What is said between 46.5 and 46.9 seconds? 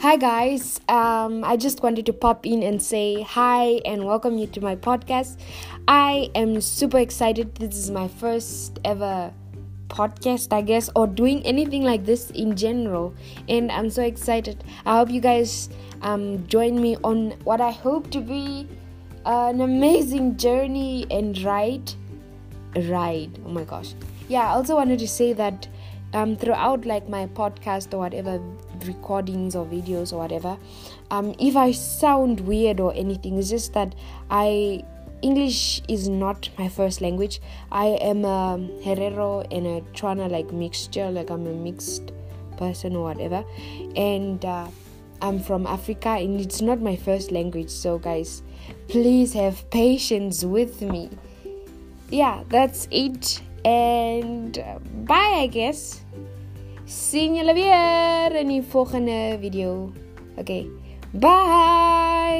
not